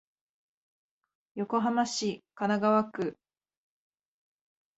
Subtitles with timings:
[1.35, 3.19] 横浜市神奈川区